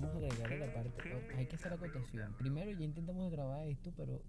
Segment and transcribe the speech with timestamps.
[0.00, 0.92] vamos a agregarle la parte.
[1.36, 2.34] Hay que hacer la acotación.
[2.38, 4.20] Primero, ya intentamos grabar esto, pero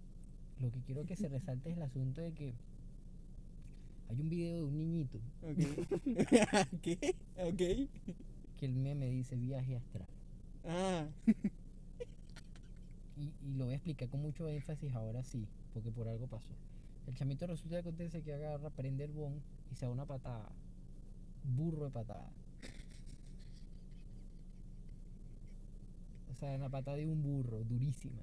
[0.60, 2.54] lo que quiero que se resalte es el asunto de que
[4.08, 5.58] hay un video de un niñito Ok.
[6.82, 7.16] ¿Qué?
[7.38, 7.58] Ok.
[8.58, 10.08] que el meme dice viaje astral.
[10.66, 11.08] Ah.
[13.18, 16.54] Y, y lo voy a explicar con mucho énfasis ahora sí, porque por algo pasó.
[17.08, 20.50] El chamito resulta que acontece que agarra, prende el bon y se da una patada.
[21.44, 22.30] Burro de patada.
[26.36, 28.22] O sea, una patada de un burro, durísima.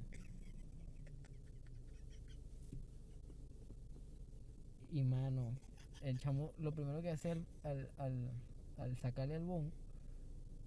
[4.92, 5.56] Y mano,
[6.02, 8.30] el chamo lo primero que hace al, al, al,
[8.76, 9.72] al sacarle el bon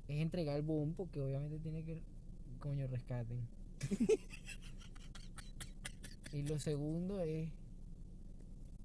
[0.07, 2.01] es entregar el bon porque obviamente tiene que,
[2.59, 3.47] coño, rescaten.
[6.33, 7.47] y lo segundo es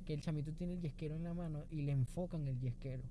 [0.04, 3.04] que el chamito tiene el yesquero en la mano y le enfocan el yesquero.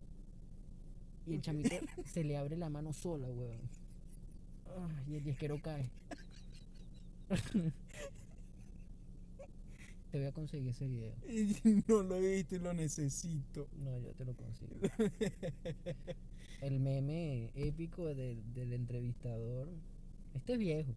[1.25, 1.69] Y el chamito
[2.05, 3.78] se le abre la mano sola, weón.
[5.07, 5.89] Y el yesquero cae.
[10.11, 11.13] Te voy a conseguir ese video.
[11.87, 13.67] No lo he visto y lo necesito.
[13.77, 14.75] No, yo te lo consigo.
[16.61, 19.69] El meme épico del, del entrevistador.
[20.33, 20.95] Este es viejo.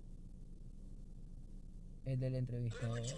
[2.06, 3.00] El del entrevistador.
[3.00, 3.14] que se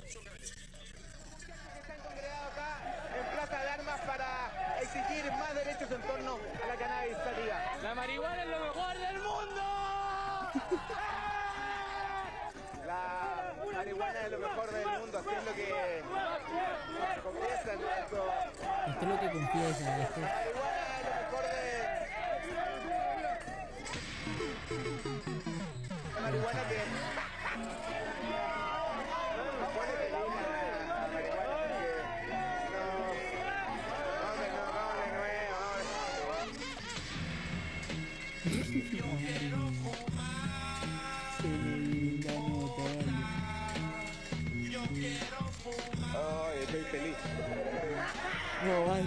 [1.93, 6.77] han congregado acá en Plaza de Armas para exigir más derechos en torno a la
[6.77, 7.77] cannabis sativa.
[7.83, 9.74] La marihuana es lo mejor del mundo.
[12.87, 16.03] La marihuana es lo mejor del mundo, así es lo que
[17.23, 18.33] confiesan esto.
[18.87, 20.01] Esto es lo que confiesan.
[20.01, 20.21] Esto,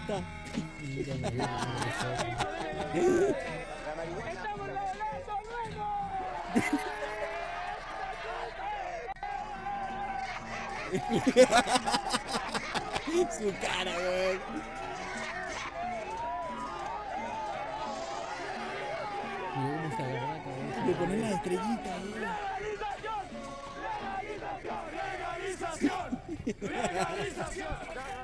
[0.06, 0.22] La
[3.96, 4.42] marihuana...
[13.38, 13.94] Su cara,
[19.54, 20.86] cómo se agarra la.
[20.86, 22.38] Le ponen las estrellitas, weón.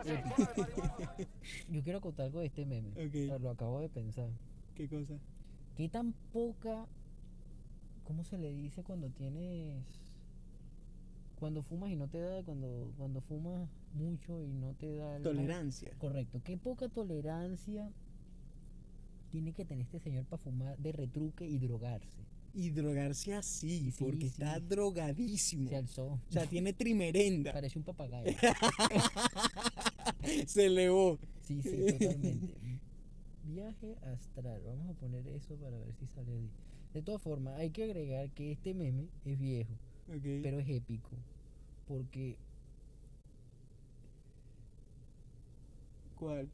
[1.69, 2.91] Yo quiero contar algo de este meme.
[3.39, 4.29] Lo acabo de pensar.
[4.75, 5.13] ¿Qué cosa?
[5.75, 6.87] ¿Qué tan poca...
[8.03, 9.83] ¿Cómo se le dice cuando tienes...
[11.39, 15.17] Cuando fumas y no te da, cuando, cuando fumas mucho y no te da...
[15.17, 15.91] el- Tolerancia.
[15.99, 16.41] Correcto.
[16.43, 17.91] Qué poca tolerancia
[19.29, 22.23] tiene que tener este señor para fumar de retruque y drogarse.
[22.53, 24.27] Y drogarse así, Sí, porque sí.
[24.27, 25.69] está drogadísimo.
[25.69, 26.05] Se alzó.
[26.05, 27.51] O sea, tiene trimerenda.
[27.51, 28.31] Parece un papagayo.
[30.47, 31.19] Se elevó.
[31.41, 32.55] Sí, sí, totalmente.
[33.43, 34.61] Viaje astral.
[34.65, 36.49] Vamos a poner eso para ver si sale.
[36.93, 39.73] De todas formas, hay que agregar que este meme es viejo,
[40.07, 41.09] pero es épico.
[41.87, 42.37] Porque
[46.15, 46.49] ¿Cuál?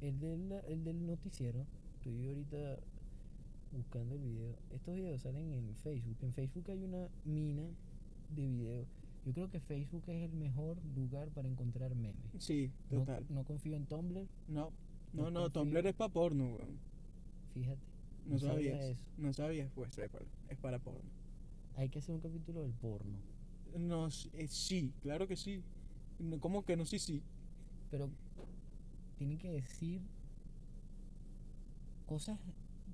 [0.00, 2.78] el del, el del noticiero, estoy ahorita
[3.72, 4.56] buscando el video.
[4.70, 6.16] Estos videos salen en Facebook.
[6.22, 7.64] En Facebook hay una mina
[8.34, 8.88] de videos.
[9.24, 12.16] Yo creo que Facebook es el mejor lugar para encontrar memes.
[12.38, 13.26] Sí, No, total.
[13.28, 14.70] no confío en Tumblr, No,
[15.12, 15.50] no, no no.
[15.50, 16.78] Tumblr es para porno, weón.
[17.52, 17.80] fíjate.
[18.26, 18.84] No, sabía sabías.
[18.98, 19.04] eso.
[19.18, 19.90] No sabías, pues.
[20.48, 21.10] Es para porno.
[21.76, 23.18] Hay que hacer un capítulo del porno.
[23.78, 25.62] No, eh, sí, claro que sí.
[26.18, 26.84] No, ¿Cómo que no?
[26.84, 27.22] Sí, sí.
[27.90, 28.10] Pero
[29.16, 30.00] tienen que decir
[32.06, 32.38] cosas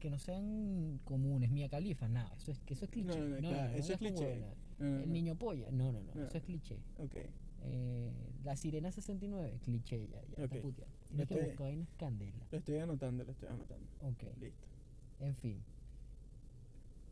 [0.00, 1.50] que no sean comunes.
[1.50, 3.18] Mia Califa, nada, eso es, que eso es cliché.
[3.18, 4.44] No, no, no, claro, eso es cliché.
[4.78, 5.12] No, no, El no.
[5.12, 6.26] niño polla, no, no, no, No.
[6.26, 6.76] eso es cliché.
[6.98, 7.14] Ok.
[7.68, 8.12] Eh,
[8.44, 10.62] la sirena 69, cliché, ya, ya está Ok.
[10.62, 10.90] puteado.
[10.92, 12.46] Lo Tienes que estoy- buscar vainas candela.
[12.50, 13.86] Lo estoy anotando, lo estoy anotando.
[14.02, 14.66] Ok, Listo.
[15.20, 15.62] en fin.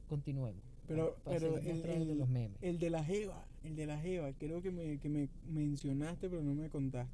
[0.09, 0.62] Continuemos.
[0.87, 2.59] Pero, Pa- pa pero el, el- los memes.
[2.61, 6.43] el de la Jeva, el de la Jeva, creo que me, que me mencionaste, pero
[6.43, 7.11] no me contaste.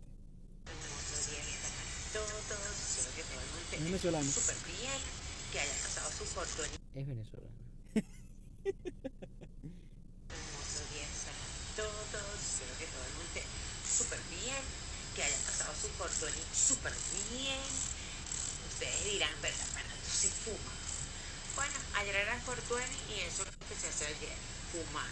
[2.13, 2.29] Todos,
[3.15, 4.29] que todo el mundo Es venezolano.
[4.29, 4.99] súper bien,
[5.53, 6.67] que pasado su fortuna.
[6.95, 7.55] Es venezolano.
[10.31, 11.39] Hermoso día para
[11.79, 13.43] todos, quiero que todo el mundo esté
[13.87, 14.19] súper
[14.51, 14.65] bien,
[15.15, 16.93] que haya pasado su fortuna súper
[17.31, 17.71] bien.
[18.73, 19.67] Ustedes dirán, ¿verdad?
[20.03, 20.81] Tú sí fumas.
[21.55, 24.39] Bueno, ayer era fortuna y eso es lo que se hace ayer,
[24.73, 25.11] fumar.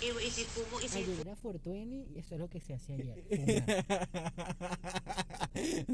[0.00, 2.74] Y, y si fumo, y si Ayer era Fortuny y eso es lo que se
[2.74, 3.16] hace ayer.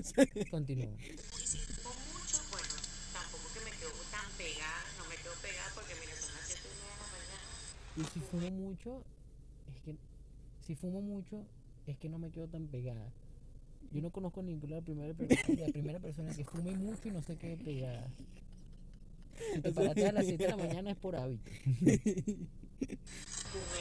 [0.02, 0.50] Fumar.
[0.50, 1.00] Continuamos.
[1.00, 2.74] Y si fumo mucho, bueno,
[3.12, 5.70] tampoco que me quedo tan pegada, no me quedo pegada
[7.96, 9.04] Y si fumo mucho,
[9.72, 9.94] es que.
[10.66, 11.44] Si fumo mucho,
[11.86, 13.12] es que no me quedo tan pegada.
[13.92, 15.12] Yo no conozco ninguna primera,
[15.58, 18.08] la primera persona que fume mucho y no se quede pegada.
[19.54, 21.50] Si te paraste a las 7 de la mañana es por hábito.
[21.66, 21.98] Fumé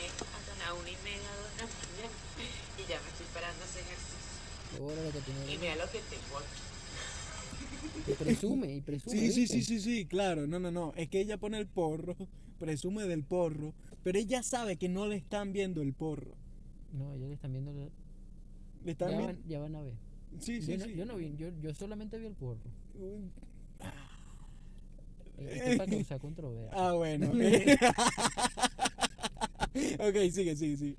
[0.09, 2.09] hasta la una y media, dos de la mañana
[2.77, 4.18] y ya me estoy parando a hacer ejercicio.
[4.80, 8.12] Ahora lo que tiene Y mira lo que tengo aquí.
[8.12, 9.15] y presume, y presume.
[9.18, 10.47] Sí, sí, sí, sí, sí, claro.
[10.47, 10.94] No, no, no.
[10.95, 12.15] Es que ella pone el porro,
[12.59, 13.74] presume del porro,
[14.04, 16.36] pero ella sabe que no le están viendo el porro.
[16.94, 17.72] No, ya le están viendo.
[17.74, 17.90] la-
[18.84, 19.34] Le están Ya viendo.
[19.40, 19.94] van, ya van a ver.
[20.40, 20.96] Sí, sí, yo, no, sí.
[20.96, 22.60] yo no vi, yo, yo solamente vi el porro.
[22.96, 23.30] Uy,
[25.38, 26.72] Eh, Esto es para causar controversia.
[26.74, 27.28] Ah, bueno.
[30.00, 30.96] ok, sigue, sigue, sigue.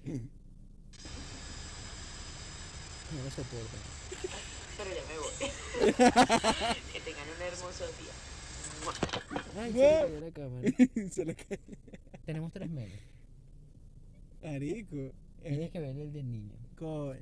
[3.15, 3.77] No lo soporto.
[4.79, 5.33] Pero ya me voy.
[6.93, 8.15] que tengan un hermoso día.
[9.57, 10.69] Ay, se le cayó la cámara.
[11.11, 11.61] Se le cae.
[12.25, 12.99] Tenemos tres memes.
[14.43, 15.13] Arico.
[15.43, 16.55] Tienes que ver el del niño.
[16.77, 17.21] Coño.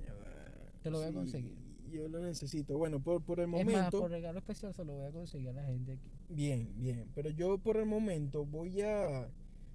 [0.83, 1.57] Te lo voy a conseguir.
[1.91, 2.79] Yo lo necesito.
[2.79, 4.01] Bueno, por, por el Es más, momento.
[4.01, 6.11] por regalo especial se lo voy a conseguir a la gente aquí.
[6.29, 7.11] Bien, bien.
[7.15, 9.29] Pero yo por el momento voy a,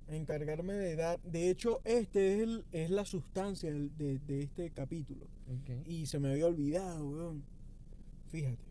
[0.07, 1.21] encargarme de dar.
[1.23, 5.25] De hecho, este es, el, es la sustancia de, de este capítulo.
[5.47, 5.87] Ok.
[5.87, 7.43] Y se me había olvidado, weón.
[8.31, 8.63] Fíjate.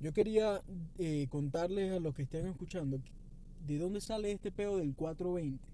[0.00, 0.62] Yo quería
[0.98, 3.00] eh, contarles a los que estén escuchando
[3.66, 5.64] de dónde sale este peo del 420.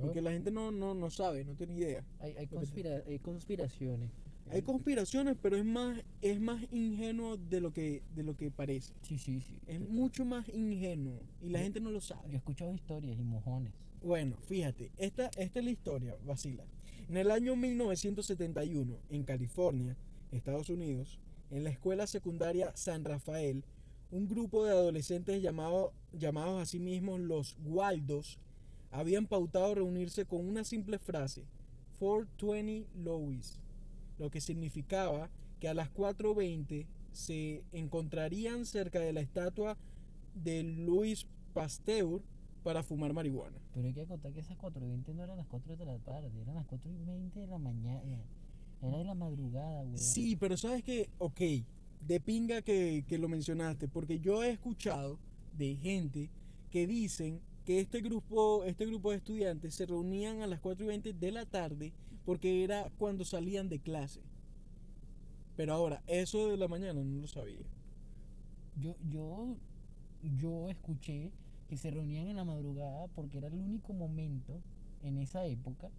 [0.00, 2.04] Porque la gente no, no, no sabe, no tiene idea.
[2.18, 4.10] Hay, hay, conspira- hay conspiraciones.
[4.50, 8.92] Hay conspiraciones, pero es más, es más ingenuo de lo que, de lo que parece.
[9.02, 9.58] Sí, sí, sí.
[9.66, 12.32] Es mucho más ingenuo y la Yo- gente no lo Yo sabe.
[12.32, 13.72] he escuchado historias y mojones.
[14.02, 16.64] Bueno, fíjate, esta, esta es la historia, vacila.
[17.08, 19.96] En el año 1971, en California,
[20.30, 21.18] Estados Unidos,
[21.50, 23.64] en la escuela secundaria San Rafael,
[24.10, 28.38] un grupo de adolescentes llamado, llamados a sí mismos los Waldos
[28.94, 31.44] habían pautado reunirse con una simple frase,
[31.98, 33.58] 420 Louis,
[34.18, 39.76] lo que significaba que a las 4.20 se encontrarían cerca de la estatua
[40.34, 42.22] de Louis Pasteur
[42.62, 43.58] para fumar marihuana.
[43.72, 46.54] Pero hay que contar que esas 4.20 no eran las 4 de la tarde, eran
[46.54, 48.24] las 4.20 de la mañana.
[48.80, 49.98] Era de la madrugada, güey.
[49.98, 51.40] Sí, pero sabes que, ok,
[52.00, 55.18] de pinga que, que lo mencionaste, porque yo he escuchado
[55.56, 56.30] de gente
[56.70, 60.88] que dicen que este grupo, este grupo de estudiantes se reunían a las 4 y
[60.88, 61.92] 20 de la tarde
[62.24, 64.20] porque era cuando salían de clase.
[65.56, 67.66] Pero ahora, eso de la mañana no lo sabía.
[68.76, 69.56] Yo, yo,
[70.22, 71.30] yo escuché
[71.68, 74.60] que se reunían en la madrugada porque era el único momento
[75.02, 75.90] en esa época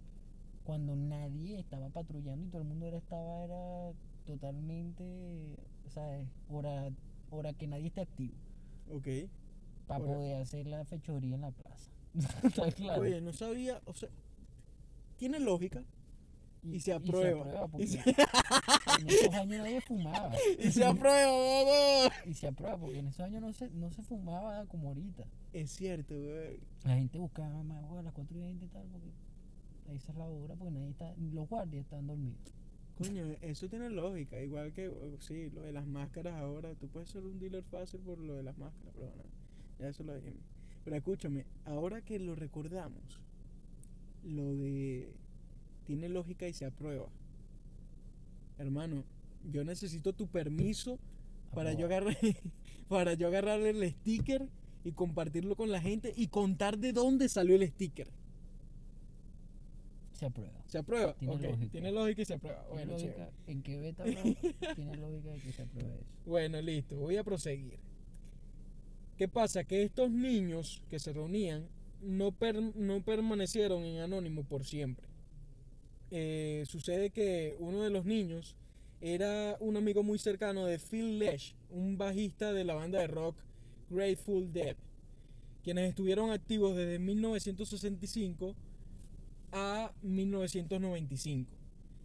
[0.64, 3.92] cuando nadie estaba patrullando y todo el mundo era, estaba era
[4.26, 5.56] totalmente,
[5.88, 6.26] ¿sabes?
[6.48, 6.90] Hora,
[7.30, 8.34] hora que nadie esté activo
[8.90, 9.06] Ok.
[9.86, 11.90] Para poder hacer la fechoría en la plaza.
[12.44, 13.02] Está claro.
[13.02, 14.08] Oye, no sabía, o sea,
[15.16, 15.82] tiene lógica.
[16.62, 17.68] y se y aprueba.
[17.68, 20.32] porque Y se- en esos años nadie fumaba.
[20.58, 22.12] Y se aprueba, vamos.
[22.26, 25.24] Y se aprueba porque en esos años no se, no se fumaba como ahorita.
[25.52, 26.60] Es cierto, güey.
[26.84, 29.10] La gente buscaba más a las 4 y 20 y tal, porque
[29.88, 32.40] ahí es la hora, porque nadie está, los guardias están dormidos.
[32.98, 34.40] Coño, eso tiene lógica.
[34.40, 34.90] Igual que,
[35.20, 36.74] sí, lo de las máscaras ahora.
[36.74, 39.30] Tú puedes ser un dealer fácil por lo de las máscaras, pero bueno,
[39.78, 40.40] ya eso lo dijimos.
[40.84, 43.02] Pero escúchame, ahora que lo recordamos,
[44.24, 45.12] lo de
[45.86, 47.08] tiene lógica y se aprueba.
[48.58, 49.04] Hermano,
[49.50, 50.98] yo necesito tu permiso
[51.54, 52.16] para yo agarrar
[52.88, 54.48] para yo agarrarle el sticker
[54.84, 58.08] y compartirlo con la gente y contar de dónde salió el sticker.
[60.12, 60.62] Se aprueba.
[60.66, 61.14] ¿Se aprueba?
[61.14, 61.70] Tiene lógica.
[61.70, 62.64] Tiene lógica y se aprueba.
[62.70, 63.32] Tiene Bueno, lógica, chévere.
[63.46, 64.22] en qué beta bro,
[64.74, 66.14] tiene lógica de que se apruebe eso.
[66.24, 67.78] Bueno, listo, voy a proseguir.
[69.16, 69.64] ¿Qué pasa?
[69.64, 71.66] Que estos niños que se reunían
[72.02, 75.06] no, per- no permanecieron en anónimo por siempre.
[76.10, 78.56] Eh, sucede que uno de los niños
[79.00, 83.36] era un amigo muy cercano de Phil Lesh, un bajista de la banda de rock
[83.90, 84.76] Grateful Dead,
[85.62, 88.54] quienes estuvieron activos desde 1965
[89.52, 91.50] a 1995.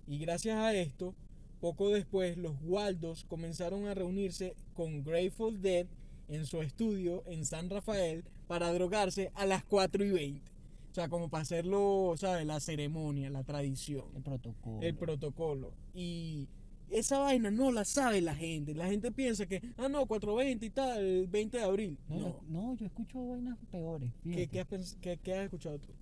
[0.08, 1.14] Y gracias a esto,
[1.60, 5.86] poco después los Waldos comenzaron a reunirse con Grateful Dead
[6.32, 10.52] en su estudio en San Rafael para drogarse a las 4 y 20.
[10.92, 12.46] O sea, como para hacerlo, ¿sabes?
[12.46, 14.82] La ceremonia, la tradición, El protocolo.
[14.82, 15.74] el protocolo.
[15.94, 16.48] Y
[16.90, 18.74] esa vaina no la sabe la gente.
[18.76, 21.98] La gente piensa que, ah, no, 420 y tal, el 20 de abril.
[22.10, 22.22] no, No.
[22.28, 24.12] yo, no, yo escucho vainas peores.
[24.24, 25.94] ¿Qué, qué has, qué- qué has escuchado tú?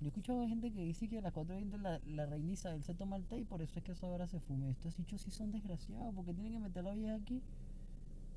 [0.00, 2.94] Yo he escuchado gente que dice que a las 4.20 la, la reina Isabel se
[2.94, 4.70] toma el té y por eso es que esa hora se fume.
[4.70, 7.42] Estos hechos sí son desgraciados porque tienen que meter la vieja aquí.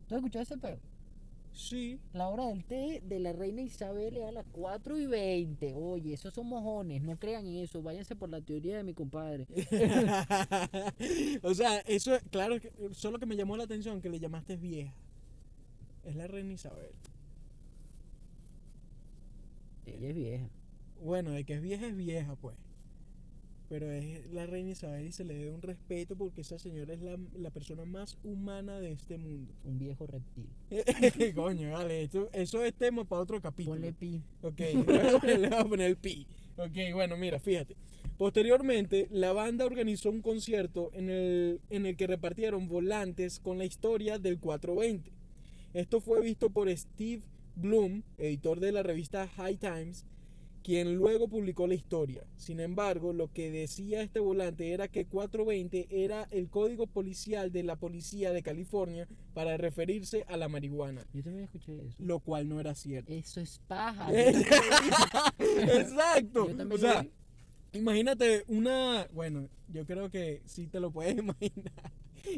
[0.07, 0.79] ¿Tú has escuchado ese pedo?
[1.59, 1.99] Sí.
[2.13, 5.73] La hora del té de la reina Isabel es a las 4 y 20.
[5.73, 7.81] Oye, esos son mojones, no crean en eso.
[7.83, 9.45] Váyanse por la teoría de mi compadre.
[11.43, 12.55] o sea, eso, claro,
[12.91, 14.93] solo que me llamó la atención que le llamaste vieja.
[16.05, 16.91] Es la reina Isabel.
[19.85, 20.49] Ella es vieja.
[21.03, 22.55] Bueno, de que es vieja es vieja, pues.
[23.69, 27.01] Pero es la reina Isabel y se le debe un respeto porque esa señora es
[27.01, 29.53] la, la persona más humana de este mundo.
[29.63, 30.49] Un viejo reptil.
[31.35, 33.75] Coño, vale, esto, eso es tema para otro capítulo.
[33.75, 34.23] Ponle pi.
[34.41, 34.59] Ok,
[35.23, 36.25] le voy a poner el pi.
[36.57, 37.75] Ok, bueno, mira, fíjate.
[38.17, 43.65] Posteriormente, la banda organizó un concierto en el, en el que repartieron volantes con la
[43.65, 45.11] historia del 420.
[45.73, 47.21] Esto fue visto por Steve
[47.55, 50.05] Bloom, editor de la revista High Times,
[50.63, 52.23] quien luego publicó la historia.
[52.37, 57.63] Sin embargo, lo que decía este volante era que 420 era el código policial de
[57.63, 61.95] la policía de California para referirse a la marihuana, Yo también escuché eso.
[61.99, 63.13] lo cual no era cierto.
[63.13, 64.09] Eso es paja.
[65.39, 66.49] Exacto.
[66.71, 67.05] O sea,
[67.73, 71.91] imagínate una, bueno, yo creo que sí te lo puedes imaginar.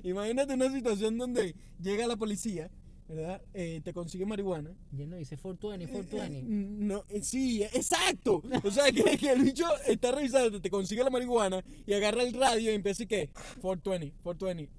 [0.04, 2.70] Imagínate una situación donde llega la policía,
[3.15, 3.41] ¿verdad?
[3.53, 4.72] Eh, te consigue marihuana.
[4.91, 6.44] Ya no dice 420, Eh, 420.
[6.86, 8.41] No, eh, sí, exacto.
[8.63, 12.34] O sea, que, que el bicho está revisando, te consigue la marihuana y agarra el
[12.34, 13.30] radio y empieza y que
[13.62, 14.72] 420, 420.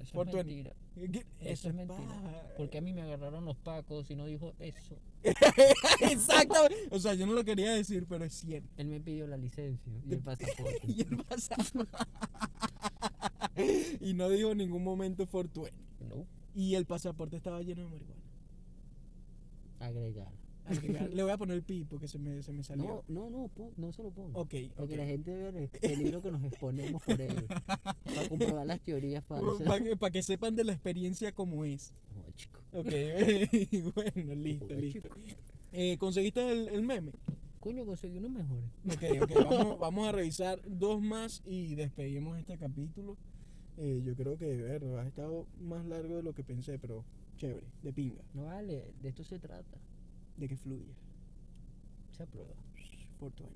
[0.00, 0.44] Eso es 420.
[0.44, 0.74] mentira.
[1.40, 2.54] Eso es mentira.
[2.56, 4.96] Porque a mí me agarraron los pacos y no dijo eso.
[6.00, 6.88] Exactamente.
[6.90, 8.68] O sea, yo no lo quería decir, pero es cierto.
[8.76, 10.80] Él me pidió la licencia y el pasaporte.
[10.86, 11.96] y el pasaporte.
[14.00, 15.72] y no dijo en ningún momento 420.
[16.08, 18.22] No, Y el pasaporte estaba lleno de marihuana.
[19.80, 20.32] agregar.
[20.66, 23.04] Agregar- Le voy a poner el pi porque se me, se me salió.
[23.08, 24.38] No, no, no, no se lo ponga.
[24.38, 24.98] Ok, Porque ok.
[24.98, 27.46] la gente ve el peligro que nos exponemos por ello.
[28.04, 29.66] Para comprobar las teorías falsas.
[29.66, 31.92] Para que, pa' que sepan de la experiencia como es.
[32.14, 32.60] No, chico.
[32.72, 32.86] Ok,
[33.94, 35.08] bueno, listo, listo.
[35.72, 37.12] Eh, ¿Conseguiste el, el meme?
[37.60, 38.64] Coño, conseguí unos mejores.
[38.86, 43.16] Ok, ok, vamos, vamos a revisar dos más y despedimos este capítulo.
[43.78, 47.04] Eh, yo creo que, ver, ha estado más largo de lo que pensé, pero
[47.36, 49.78] chévere, de pinga, No vale, de esto se trata.
[50.36, 50.94] de que fluya.
[52.16, 52.54] Se aprueba.
[53.20, 53.54] 420.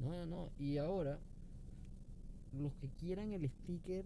[0.00, 0.50] No, no, no.
[0.58, 1.18] Y ahora,
[2.52, 4.04] los que quieran el sticker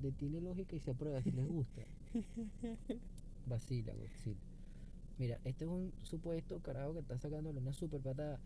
[0.00, 1.82] de Tiene Lógica y se aprueba si les gusta.
[3.46, 4.36] Vacila, vacila.
[5.18, 8.38] Mira, este es un supuesto carajo que está sacándole una super patada.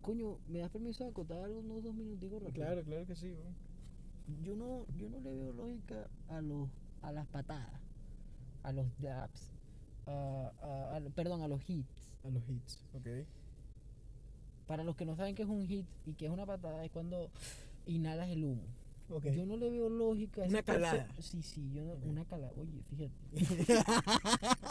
[0.00, 2.64] Coño, ¿me das permiso de acotar algo unos dos minuticos rápido?
[2.64, 3.30] Claro, claro que sí.
[3.32, 3.44] bro.
[4.42, 6.68] Yo no, yo no le veo lógica a los,
[7.02, 7.80] a las patadas,
[8.62, 9.50] a los dabs,
[10.06, 12.14] a, a- a- perdón, a los hits.
[12.24, 13.06] A los hits, ok.
[14.66, 16.90] Para los que no saben qué es un hit y qué es una patada, es
[16.90, 17.30] cuando
[17.86, 18.62] inhalas el humo.
[19.08, 19.26] Ok.
[19.26, 21.08] Yo no le veo lógica a Una calada.
[21.18, 22.52] Sí, sí, yo no, una calada.
[22.56, 23.10] Oye, fíjate.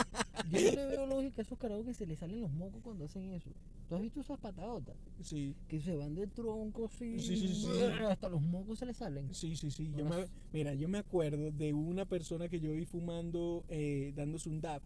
[0.50, 3.06] yo no le veo lógica a esos carajos que se les salen los mocos cuando
[3.06, 3.50] hacen eso.
[3.88, 4.96] ¿Tú has visto esas patadotas?
[5.22, 7.20] Sí, Que se van de tronco así.
[7.20, 7.68] Sí, sí, sí.
[8.10, 9.34] Hasta los mocos se les salen.
[9.34, 9.92] sí, sí, sí.
[9.96, 14.50] Yo me, mira, yo me acuerdo de una persona que yo vi fumando, eh, dándose
[14.50, 14.82] un dab.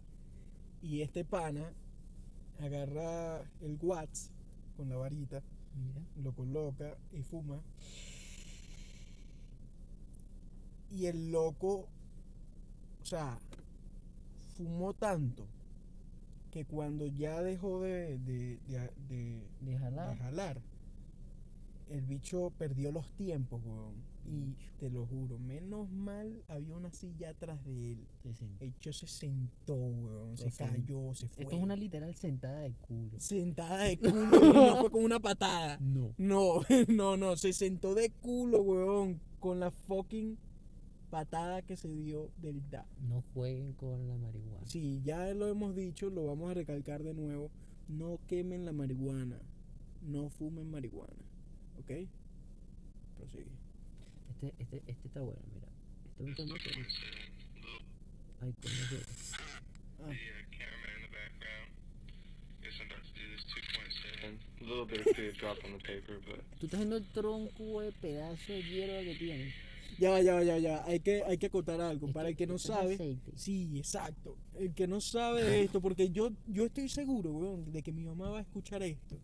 [0.81, 1.73] Y este pana
[2.59, 4.31] agarra el watts
[4.77, 5.41] con la varita,
[5.75, 6.01] Mira.
[6.23, 7.61] lo coloca y fuma.
[10.91, 11.87] Y el loco,
[13.01, 13.39] o sea,
[14.53, 15.45] fumó tanto
[16.51, 18.59] que cuando ya dejó de, de,
[19.09, 20.17] de, de- jalar.
[20.17, 20.61] jalar,
[21.89, 24.13] el bicho perdió los tiempos, weón.
[24.25, 28.07] Y te lo juro, menos mal había una silla atrás de él.
[28.21, 28.45] Sí, sí.
[28.61, 30.37] El bicho se sentó, weón.
[30.37, 30.63] Se sé.
[30.63, 31.43] cayó, se fue.
[31.43, 33.19] Esto es una literal sentada de culo.
[33.19, 35.77] sentada de culo, no fue con una patada.
[35.81, 36.13] No.
[36.17, 40.37] No, no, no, se sentó de culo, weón, con la fucking
[41.13, 42.87] patada que se dio del da.
[43.07, 44.65] No jueguen con la marihuana.
[44.65, 47.51] Sí, ya lo hemos dicho, lo vamos a recalcar de nuevo.
[47.87, 49.37] No quemen la marihuana.
[50.01, 51.23] No fumen marihuana.
[51.77, 52.09] ¿Ok?
[53.15, 53.45] Prosigue.
[54.31, 55.67] Este, este, este está bueno, mira.
[56.09, 56.69] Este es un tema que.
[58.41, 59.05] Ay, coño, que-
[59.99, 61.69] Ah, uh, cameraman in the background.
[62.63, 64.39] Guess I'm about to do this 2.7.
[64.61, 67.81] A little bit of food dropped on the paper, but Tú estás viendo el tronco
[67.81, 69.53] de pedazo de hierba que tiene.
[69.99, 70.83] Ya va, ya va, ya ya.
[70.85, 72.11] Hay que, hay que acotar algo.
[72.11, 72.97] Para el que no sabe.
[73.35, 74.37] Sí, exacto.
[74.59, 78.03] El que no sabe de esto, porque yo, yo estoy seguro, weón, de que mi
[78.05, 79.17] mamá va a escuchar esto.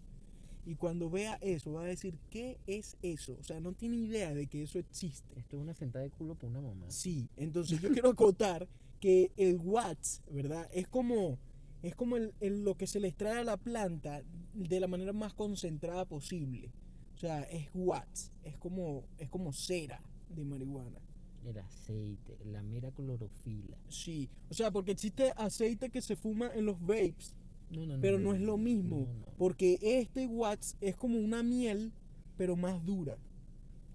[0.65, 3.35] Y cuando vea eso, va a decir, ¿qué es eso?
[3.39, 5.39] O sea, no tiene idea de que eso existe.
[5.39, 6.85] Esto es una sentada de culo por una mamá.
[6.89, 8.67] Sí, entonces yo quiero acotar
[8.99, 10.69] que el watts, ¿verdad?
[10.73, 11.39] Es como,
[11.81, 14.21] es como el, el- lo que se le extrae a la planta
[14.53, 16.69] de la manera más concentrada posible.
[17.15, 20.99] O sea, es watts, es como, es como cera de marihuana.
[21.45, 23.77] El aceite, la mera clorofila.
[23.87, 27.35] Sí, o sea, porque existe aceite que se fuma en los vapes,
[27.71, 28.01] No, no, no.
[28.01, 29.25] pero no es lo mismo, no, no.
[29.37, 31.93] porque este wax es como una miel,
[32.37, 33.17] pero más dura,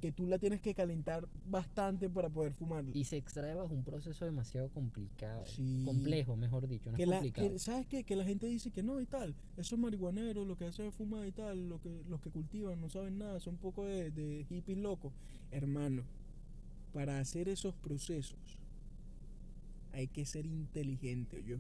[0.00, 2.90] que tú la tienes que calentar bastante para poder fumarla.
[2.94, 5.44] Y se extrae bajo un proceso demasiado complicado.
[5.46, 5.82] Sí.
[5.84, 6.90] Complejo, mejor dicho.
[6.90, 7.50] No que es la, complicado.
[7.52, 8.04] que- ¿Sabes qué?
[8.04, 9.34] Que la gente dice que no y tal.
[9.56, 11.68] Esos marihuaneros lo que hacen es fumar y tal.
[11.70, 13.40] Lo que, los que cultivan no saben nada.
[13.40, 15.14] Son un poco de, de hippies locos.
[15.50, 16.02] Hermano,
[16.94, 18.58] para hacer esos procesos
[19.94, 21.56] hay que ser inteligente, yo.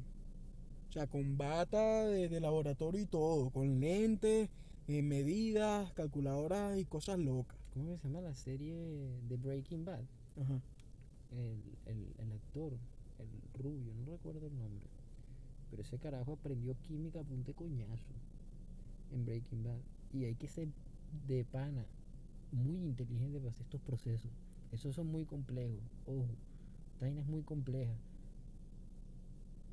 [0.88, 3.50] O sea, con bata de, de laboratorio y todo.
[3.50, 4.50] Con lentes,
[4.88, 7.56] eh, medidas, calculadoras y cosas locas.
[7.72, 8.76] ¿Cómo que se llama la serie
[9.28, 10.04] de Breaking Bad?
[10.40, 10.60] Ajá.
[11.30, 12.72] El, el, el actor,
[13.18, 14.88] el rubio, no recuerdo el nombre.
[15.70, 18.14] Pero ese carajo aprendió química a punte coñazo
[19.12, 19.80] en Breaking Bad.
[20.12, 20.68] Y hay que ser
[21.26, 21.86] de pana
[22.54, 24.30] muy inteligente para hacer estos procesos.
[24.72, 25.80] Esos son muy complejos.
[26.06, 26.26] Ojo,
[26.92, 27.92] esta vaina es muy compleja.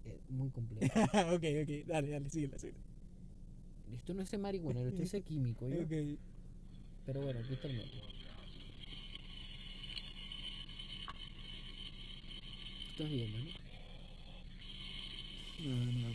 [0.06, 1.04] Eh, muy compleja.
[1.34, 1.88] ok, ok.
[1.88, 2.80] Dale, dale, síguela, síguela.
[3.94, 5.68] esto no es ser marihuanero, esto es químico.
[5.68, 5.82] ¿yo?
[5.82, 6.20] Ok.
[7.06, 8.02] Pero bueno, aquí está el método.
[12.92, 13.46] Estás viendo, ¿no?
[15.62, 16.08] No, no, no.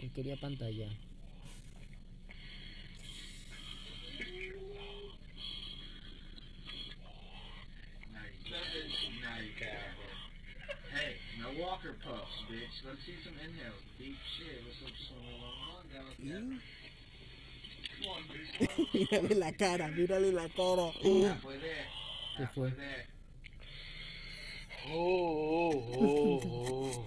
[0.00, 0.88] Él quería pantalla.
[0.88, 1.09] Hey,
[12.04, 12.84] puffs, bitch.
[12.84, 13.80] Let's see some inhales.
[13.98, 14.60] Deep shit.
[14.66, 14.92] Let's look
[18.92, 20.92] mírale la cara, mírale la cara.
[22.36, 22.70] ¿Qué fue?
[22.70, 23.06] there.
[24.92, 27.06] Oh, oh, oh, oh.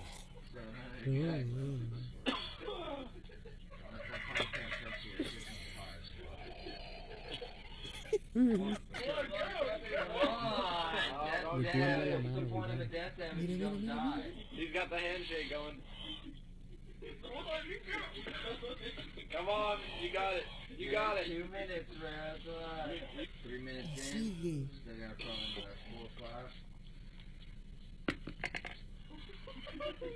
[8.34, 8.50] So,
[12.84, 13.48] a death damage?
[13.48, 14.32] Mira, You mira, don't mira, die.
[14.52, 15.82] He's got the handshake going.
[19.32, 20.44] Come on, you got it.
[20.78, 21.26] You got it.
[21.28, 22.12] Two minutes, man.
[22.34, 23.28] That's all right.
[23.44, 24.70] Three minutes in.
[26.20, 26.52] Four.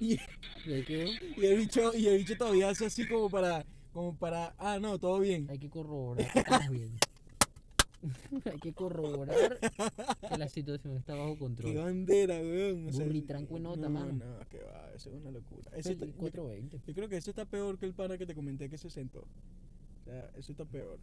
[0.00, 0.18] Y,
[0.66, 5.20] el bicho, y el bicho todavía hace así como para, como para, ah, no, todo
[5.20, 5.46] bien.
[5.48, 6.90] Hay que corroborar que estamos bien.
[8.52, 9.58] Hay que corroborar
[10.28, 11.74] que la situación está bajo Qué control.
[11.76, 12.88] bandera, weón.
[12.88, 14.12] O sea, Burritranco en nota, no, mano.
[14.12, 15.70] No, que va, eso es una locura.
[15.76, 16.80] Ese está- Feliz yo, 420.
[16.86, 19.20] yo creo que eso está peor que el pana que te comenté que se sentó.
[19.20, 20.98] O sea, eso está peor.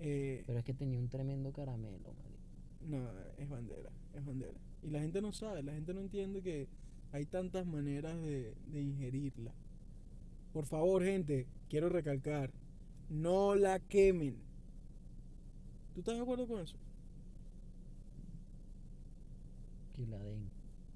[0.00, 2.40] Eh, Pero es que tenía un tremendo caramelo, marico.
[2.88, 3.08] No,
[3.38, 4.58] es bandera, es bandera.
[4.82, 6.68] Y la gente no sabe, la gente no entiende que
[7.12, 9.52] hay tantas maneras de, de ingerirla.
[10.52, 12.50] Por favor, gente, quiero recalcar,
[13.08, 14.36] no la quemen.
[16.00, 16.76] ¿Tú estás de acuerdo con eso?
[19.94, 20.50] Que la den.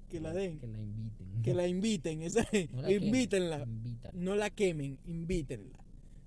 [0.09, 1.41] Que la den, Que la inviten.
[1.43, 2.41] que la inviten, esa,
[2.73, 3.63] No la invítenla.
[3.63, 4.13] invítala.
[4.19, 5.77] No la quemen, invítenla.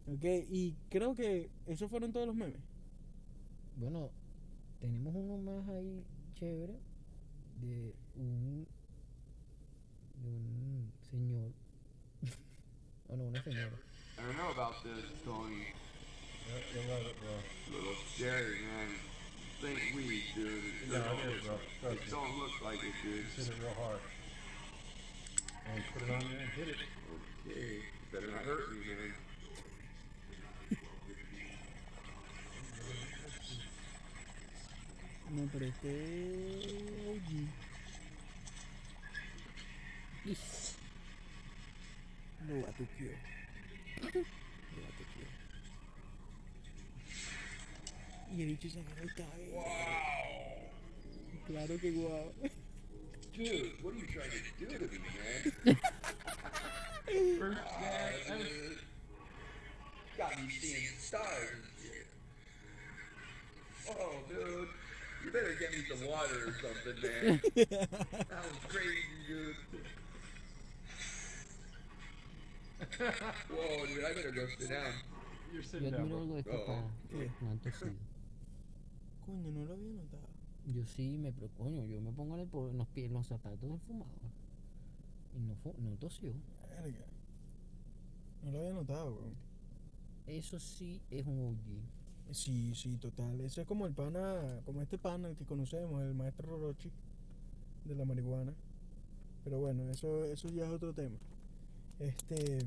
[0.07, 0.25] ¿Ok?
[0.49, 2.61] Y creo que esos fueron todos los memes.
[3.77, 4.11] Bueno,
[4.79, 6.79] tenemos uno más ahí chévere
[7.61, 8.65] de un
[10.23, 11.51] de un señor
[13.09, 13.77] o no una señora
[14.17, 15.65] I don't know about this, Tony.
[16.49, 18.89] Little scary, man.
[19.61, 20.49] Think weed, dude.
[20.49, 22.11] It, No, don't- it is it Trust me.
[22.11, 23.25] don't look like it, dude.
[23.37, 24.01] Hit it real hard.
[25.75, 26.77] And put it on there and hit it.
[27.47, 27.83] Okay,
[28.13, 29.15] better not hurt me, man.
[35.31, 35.89] No, pero este
[37.05, 37.49] batuqueó.
[42.49, 43.13] Lo batuqueó.
[48.39, 49.65] Y el bicho se agarra el cabello.
[51.45, 52.33] Claro que guau.
[53.33, 54.99] Dude, what are you trying to do to me,
[55.67, 55.77] man?
[57.41, 58.13] First guy.
[60.17, 62.07] Got me seeing stars and shit.
[63.91, 64.69] Oh, dude.
[65.25, 67.41] You better get me some water or something, man.
[67.57, 69.57] that was crazy, dude.
[73.51, 74.93] Whoa, dude, I better go sit down.
[75.53, 76.03] You're yo sitting down.
[76.03, 76.67] admiro algo de estos Oh.
[76.67, 77.91] panas no han tosido
[79.29, 80.27] Coño, no lo había notado.
[80.65, 83.61] yo sí me preocupo yo me pongo en, el, en los pies en los zapatos
[83.61, 84.09] del fumador
[85.37, 86.33] y no no tosió
[86.71, 87.05] Verga.
[88.43, 89.35] No lo había notado, weón.
[90.27, 93.41] eso sí es un OG Sí, sí, total.
[93.41, 96.91] Eso es como el pana, como este pana, el que conocemos, el maestro Rorochi
[97.85, 98.55] de la marihuana.
[99.45, 101.17] Pero bueno, eso, eso ya es otro tema.
[101.99, 102.59] Este,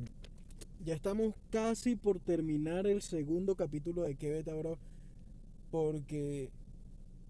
[0.84, 4.78] ya estamos casi por terminar el segundo capítulo de Que Beta, bro.
[5.72, 6.52] Porque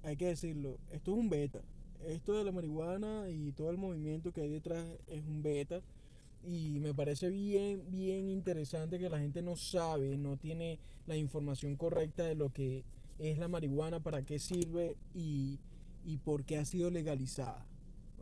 [0.04, 1.62] hay que decirlo, esto es un beta.
[2.08, 5.82] Esto de la marihuana y todo el movimiento que hay detrás es un beta.
[6.44, 11.76] Y me parece bien, bien interesante que la gente no sabe, no tiene la información
[11.76, 12.84] correcta de lo que
[13.20, 15.60] es la marihuana, para qué sirve y,
[16.04, 17.68] y por qué ha sido legalizada.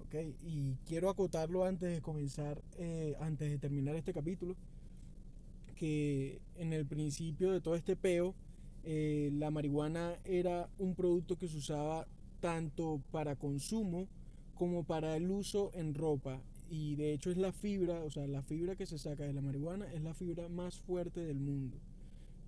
[0.02, 0.16] ¿ok?
[0.44, 4.58] Y quiero acotarlo antes de comenzar, eh, antes de terminar este capítulo,
[5.76, 8.36] que en el principio de todo este peo,
[8.84, 12.08] eh, la marihuana era un producto que se usaba
[12.40, 14.08] tanto para consumo
[14.56, 16.42] como para el uso en ropa.
[16.70, 19.42] Y de hecho es la fibra, o sea, la fibra que se saca de la
[19.42, 21.78] marihuana es la fibra más fuerte del mundo.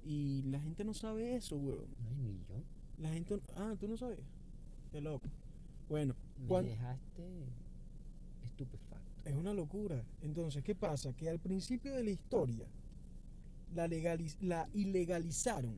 [0.04, 1.88] Y la gente no sabe eso, weón.
[2.08, 2.64] Ay, ni yo.
[2.98, 3.40] La gente...
[3.56, 4.20] Ah, tú no sabes.
[4.92, 5.28] Qué loco.
[5.90, 6.16] Bueno,
[6.64, 7.24] Me dejaste
[8.44, 9.22] estupefacto.
[9.26, 10.04] Es una locura.
[10.22, 11.14] Entonces, ¿qué pasa?
[11.14, 12.68] Que al principio de la historia
[13.74, 15.78] la, legaliz- la ilegalizaron.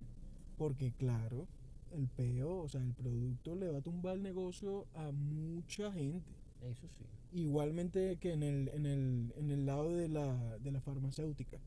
[0.57, 1.47] Porque, claro,
[1.91, 6.31] el peo, o sea, el producto le va a tumbar el negocio a mucha gente.
[6.61, 7.05] Eso sí.
[7.33, 11.57] Igualmente que en el, en el, en el lado de la, de la farmacéutica.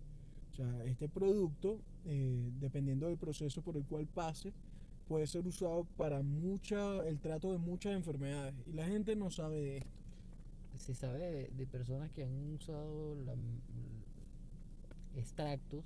[0.52, 4.52] O sea, este producto, eh, dependiendo del proceso por el cual pase,
[5.08, 8.54] puede ser usado para mucha, el trato de muchas enfermedades.
[8.66, 9.90] Y la gente no sabe de esto.
[10.76, 13.34] Se sabe de, de personas que han usado la,
[15.16, 15.84] extractos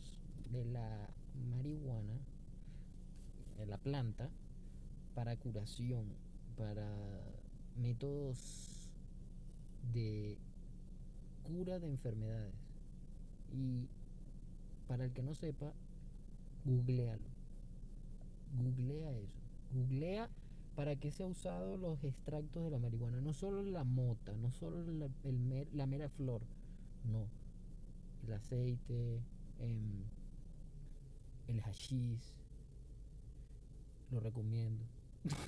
[0.51, 1.09] de la
[1.57, 2.19] marihuana,
[3.67, 4.31] la planta,
[5.15, 6.07] para curación,
[6.57, 6.89] para
[7.77, 8.91] métodos
[9.93, 10.39] de
[11.43, 12.55] cura de enfermedades.
[13.53, 13.89] Y
[14.87, 15.73] para el que no sepa,
[16.65, 17.31] googlealo.
[18.57, 19.41] Googlea eso.
[19.73, 20.29] Googlea
[20.75, 23.21] para qué se ha usado los extractos de la marihuana.
[23.21, 26.43] No solo la mota, no solo la, el la mera flor.
[27.05, 27.27] No.
[28.27, 29.21] El aceite,
[29.59, 30.05] em,
[31.49, 32.40] el hashish.
[34.11, 34.85] Lo recomiendo.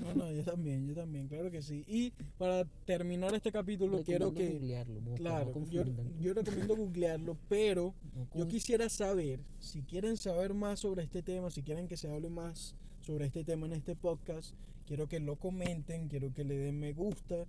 [0.03, 1.83] No, no, yo también, yo también, claro que sí.
[1.87, 4.51] Y para terminar este capítulo, quiero que.
[4.51, 5.85] googlearlo, mosca, Claro, no yo,
[6.21, 11.51] yo recomiendo googlearlo, pero No yo quisiera saber, si quieren saber más sobre este tema,
[11.51, 14.55] si quieren que se hable más sobre este tema en este podcast,
[14.87, 17.47] quiero que lo comenten, quiero que le den me gusta,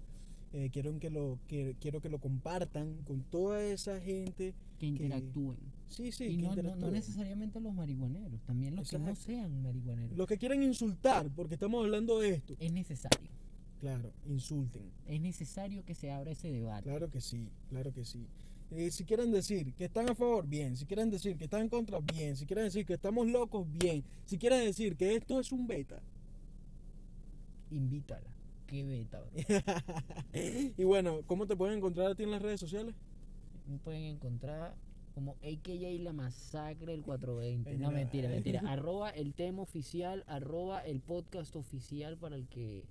[0.53, 4.53] eh, quiero, que lo, que, quiero que lo compartan con toda esa gente.
[4.91, 5.57] Que interactúen.
[5.87, 10.17] Sí, sí, y que no, no- necesariamente los marihuaneros, también los que no sean marihuaneros.
[10.17, 12.55] Los que quieran insultar, porque estamos hablando de esto.
[12.59, 13.29] Es necesario.
[13.79, 14.83] Claro, insulten.
[15.07, 16.89] Es necesario que se abra ese debate.
[16.89, 18.25] Claro que sí, claro que sí.
[18.71, 20.75] Eh, si quieren decir que están a favor, bien.
[20.77, 22.35] Si quieren decir que están en contra, bien.
[22.35, 24.03] Si quieren decir que estamos locos, bien.
[24.25, 26.01] Si quieren decir que esto es un beta.
[27.71, 28.27] Invítala.
[28.65, 29.21] Qué beta.
[30.77, 32.95] y bueno, ¿cómo te pueden encontrar a ti en las redes sociales?
[33.83, 34.75] Pueden encontrar
[35.13, 37.77] como AKJ La Masacre del 420.
[37.77, 38.61] No, mentira, mentira.
[38.67, 42.83] arroba el tema oficial, arroba el podcast oficial para el que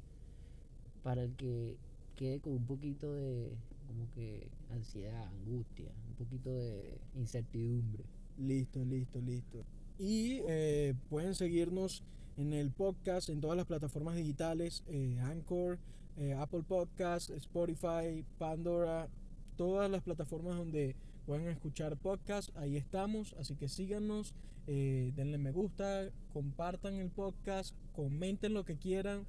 [1.03, 1.77] para el que
[2.15, 3.57] quede con un poquito de
[3.89, 8.05] como que ansiedad, angustia, un poquito de incertidumbre.
[8.39, 9.65] Listo, listo, listo.
[9.99, 12.03] Y eh, pueden seguirnos
[12.37, 15.79] en el podcast, en todas las plataformas digitales, eh, Anchor,
[16.17, 19.09] eh, Apple Podcast, Spotify, Pandora,
[19.57, 24.35] todas las plataformas donde pueden escuchar podcast, ahí estamos, así que síganos,
[24.67, 29.27] eh, denle me gusta, compartan el podcast, comenten lo que quieran.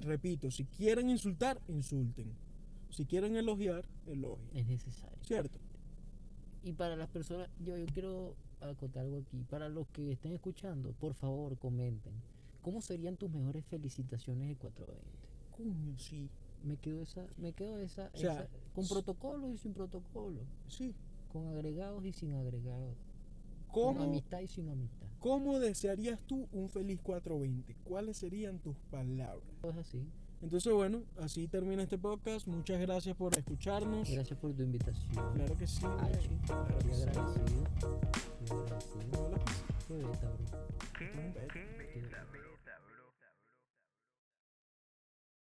[0.00, 2.32] Repito, si quieren insultar, insulten.
[2.90, 4.48] Si quieren elogiar, elogien.
[4.54, 5.18] Es necesario.
[5.22, 5.58] ¿Cierto?
[6.62, 9.44] Y para las personas, yo, yo quiero acotar algo aquí.
[9.50, 12.12] Para los que estén escuchando, por favor, comenten.
[12.62, 15.28] ¿Cómo serían tus mejores felicitaciones de 420?
[15.50, 16.30] Coño, sí.
[16.64, 20.94] Me quedo esa, me quedo esa, O sea, esa- con protocolo y sin protocolo, Sí.
[21.32, 22.96] con agregados y sin agregados,
[23.70, 25.06] con ¿Cómo, amistad y sin amistad.
[25.20, 27.76] ¿Cómo desearías tú un feliz 420?
[27.84, 29.42] ¿Cuáles serían tus palabras?
[29.60, 30.06] Todo es así.
[30.42, 32.46] Entonces, bueno, así termina este podcast.
[32.46, 34.10] Muchas gracias por escucharnos.
[34.10, 35.12] Gracias por tu invitación.
[35.34, 35.84] Claro que sí.
[35.86, 37.02] Achi, Claro que estoy sí.
[37.02, 37.64] agradecido.
[38.42, 39.24] Estoy agradecido.
[39.24, 39.38] Hola.
[39.88, 40.68] Qué beta, bro.
[40.98, 42.43] Qué beta.